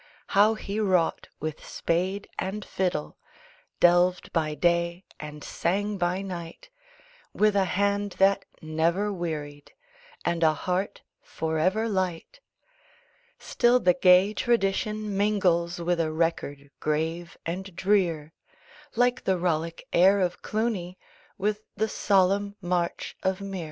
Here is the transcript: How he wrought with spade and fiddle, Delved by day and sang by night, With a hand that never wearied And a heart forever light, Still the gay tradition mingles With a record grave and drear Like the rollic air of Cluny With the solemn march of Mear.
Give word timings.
How 0.29 0.55
he 0.55 0.79
wrought 0.79 1.27
with 1.39 1.63
spade 1.63 2.27
and 2.39 2.65
fiddle, 2.65 3.19
Delved 3.79 4.33
by 4.33 4.55
day 4.55 5.05
and 5.19 5.43
sang 5.43 5.99
by 5.99 6.23
night, 6.23 6.71
With 7.33 7.55
a 7.55 7.65
hand 7.65 8.13
that 8.13 8.43
never 8.63 9.13
wearied 9.13 9.73
And 10.25 10.41
a 10.41 10.55
heart 10.55 11.03
forever 11.21 11.87
light, 11.87 12.39
Still 13.37 13.79
the 13.79 13.93
gay 13.93 14.33
tradition 14.33 15.15
mingles 15.15 15.77
With 15.77 15.99
a 15.99 16.11
record 16.11 16.71
grave 16.79 17.37
and 17.45 17.75
drear 17.75 18.33
Like 18.95 19.23
the 19.25 19.37
rollic 19.37 19.83
air 19.93 20.19
of 20.19 20.41
Cluny 20.41 20.97
With 21.37 21.61
the 21.75 21.87
solemn 21.87 22.55
march 22.59 23.15
of 23.21 23.39
Mear. 23.39 23.59